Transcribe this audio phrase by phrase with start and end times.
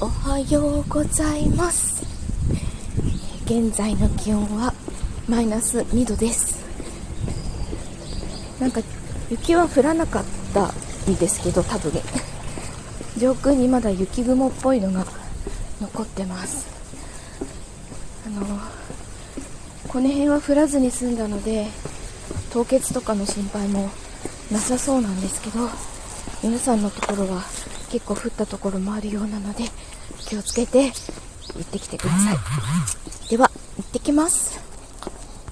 [0.00, 2.04] おはようございます。
[3.44, 4.74] 現在の気温は
[5.28, 6.58] マイナス2度です。
[8.60, 8.80] なんか
[9.30, 10.66] 雪は降らなかった
[11.10, 11.92] んですけど多分。
[13.18, 15.06] 上空にまだ雪雲っぽいのが
[15.80, 16.66] 残ってます。
[18.26, 18.44] あの
[19.86, 21.68] この辺は降らずに済んだので
[22.52, 23.88] 凍結とかの心配も
[24.50, 25.68] なさそうなんですけど
[26.42, 27.44] 皆さんのところは
[27.90, 29.64] 結構降ったところもあるようなので
[30.26, 33.28] 気をつけて行ってきてください。
[33.28, 34.63] では行ってきます。